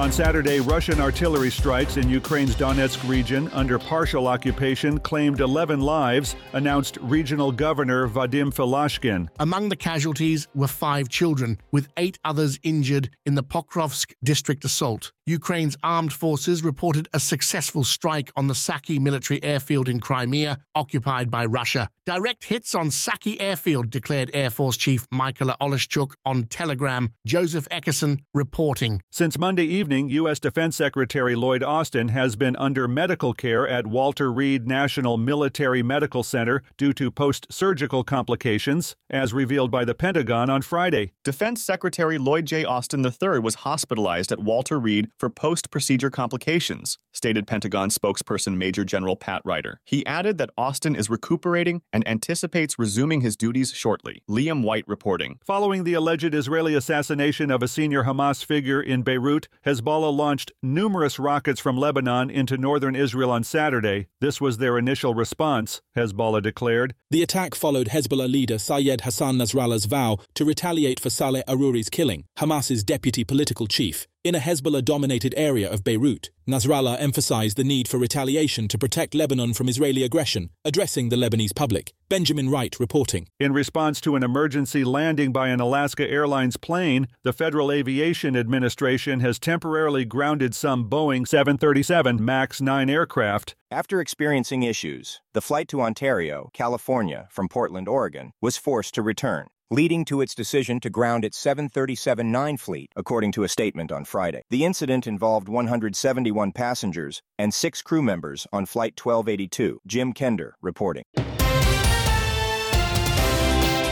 [0.00, 6.36] On Saturday, Russian artillery strikes in Ukraine's Donetsk region under partial occupation claimed 11 lives,
[6.54, 9.28] announced regional governor Vadym Filashkin.
[9.38, 15.12] Among the casualties were five children, with eight others injured in the Pokrovsk district assault.
[15.30, 21.30] Ukraine's armed forces reported a successful strike on the Saki military airfield in Crimea, occupied
[21.30, 21.88] by Russia.
[22.04, 27.12] Direct hits on Saki airfield, declared Air Force Chief Mykola Oleshchuk on Telegram.
[27.24, 29.00] Joseph Eckerson reporting.
[29.12, 30.40] Since Monday evening, U.S.
[30.40, 36.24] Defense Secretary Lloyd Austin has been under medical care at Walter Reed National Military Medical
[36.24, 41.12] Center due to post surgical complications, as revealed by the Pentagon on Friday.
[41.22, 42.64] Defense Secretary Lloyd J.
[42.64, 48.84] Austin III was hospitalized at Walter Reed for post procedure complications, stated Pentagon spokesperson Major
[48.84, 49.78] General Pat Ryder.
[49.84, 54.22] He added that Austin is recuperating and anticipates resuming his duties shortly.
[54.28, 55.38] Liam White reporting.
[55.44, 61.18] Following the alleged Israeli assassination of a senior Hamas figure in Beirut, Hezbollah launched numerous
[61.18, 64.06] rockets from Lebanon into northern Israel on Saturday.
[64.20, 66.94] This was their initial response, Hezbollah declared.
[67.10, 72.24] The attack followed Hezbollah leader Sayyed Hassan Nasrallah's vow to retaliate for Saleh Arouri's killing,
[72.38, 74.06] Hamas's deputy political chief.
[74.22, 79.14] In a Hezbollah dominated area of Beirut, Nasrallah emphasized the need for retaliation to protect
[79.14, 81.94] Lebanon from Israeli aggression, addressing the Lebanese public.
[82.10, 83.28] Benjamin Wright reporting.
[83.38, 89.20] In response to an emergency landing by an Alaska Airlines plane, the Federal Aviation Administration
[89.20, 93.54] has temporarily grounded some Boeing 737 MAX 9 aircraft.
[93.70, 99.46] After experiencing issues, the flight to Ontario, California, from Portland, Oregon, was forced to return
[99.70, 104.42] leading to its decision to ground its 737-9 fleet, according to a statement on Friday.
[104.50, 109.80] The incident involved 171 passengers and six crew members on Flight 1282.
[109.86, 111.04] Jim Kender reporting.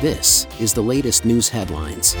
[0.00, 2.16] This is the latest news headlines.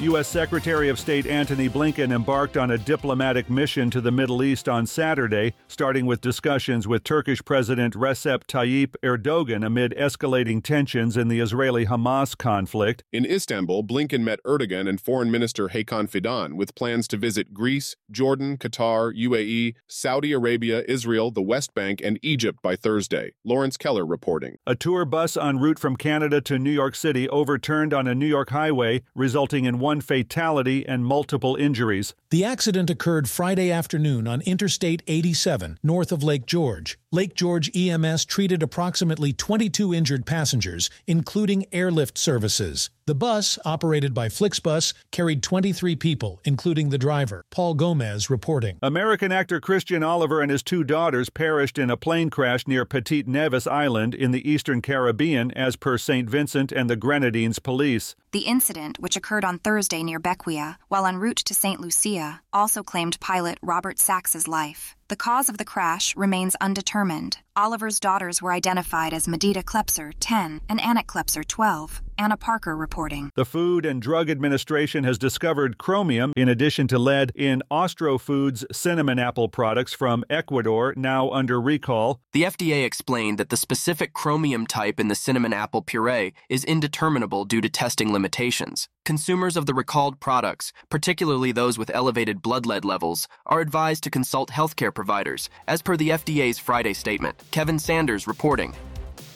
[0.00, 0.26] U.S.
[0.26, 4.86] Secretary of State Antony Blinken embarked on a diplomatic mission to the Middle East on
[4.86, 11.38] Saturday, starting with discussions with Turkish President Recep Tayyip Erdogan amid escalating tensions in the
[11.38, 13.04] Israeli Hamas conflict.
[13.12, 17.94] In Istanbul, Blinken met Erdogan and Foreign Minister Hakan Fidan with plans to visit Greece,
[18.10, 23.32] Jordan, Qatar, UAE, Saudi Arabia, Israel, the West Bank, and Egypt by Thursday.
[23.44, 24.56] Lawrence Keller reporting.
[24.66, 28.26] A tour bus en route from Canada to New York City overturned on a New
[28.26, 32.14] York highway, resulting in one one fatality and multiple injuries.
[32.34, 36.98] The accident occurred Friday afternoon on Interstate 87, north of Lake George.
[37.12, 42.90] Lake George EMS treated approximately 22 injured passengers, including airlift services.
[43.06, 47.44] The bus, operated by Flixbus, carried 23 people, including the driver.
[47.50, 48.78] Paul Gomez reporting.
[48.82, 53.28] American actor Christian Oliver and his two daughters perished in a plane crash near Petite
[53.28, 56.28] Nevis Island in the eastern Caribbean, as per St.
[56.28, 58.16] Vincent and the Grenadines police.
[58.32, 61.80] The incident, which occurred on Thursday near Bequia, while en route to St.
[61.80, 64.94] Lucia, also claimed pilot Robert Sachs's life.
[65.08, 67.36] The cause of the crash remains undetermined.
[67.56, 72.00] Oliver's daughters were identified as Madita Klepser, 10, and Anna Klepser, 12.
[72.16, 73.30] Anna Parker reporting.
[73.34, 78.64] The Food and Drug Administration has discovered chromium, in addition to lead, in Ostro Foods
[78.72, 82.20] cinnamon apple products from Ecuador, now under recall.
[82.32, 87.44] The FDA explained that the specific chromium type in the cinnamon apple puree is indeterminable
[87.44, 88.88] due to testing limitations.
[89.04, 94.10] Consumers of the recalled products, particularly those with elevated blood lead levels, are advised to
[94.10, 94.50] consult
[94.94, 97.42] providers, as per the FDA's Friday statement.
[97.50, 98.74] Kevin Sanders reporting.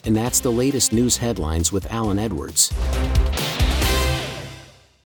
[0.05, 2.73] And that's the latest news headlines with Alan Edwards.